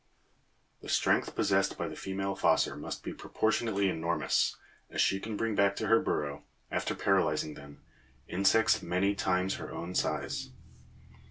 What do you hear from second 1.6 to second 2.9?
by the female fossor